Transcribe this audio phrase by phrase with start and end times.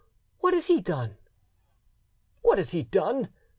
[0.39, 1.17] What has he done?"
[2.41, 3.29] "What has he done?